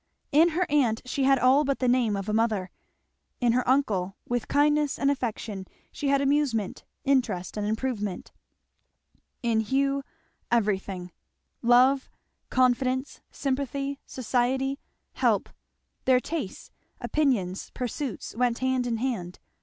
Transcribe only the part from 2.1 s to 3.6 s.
of a mother; in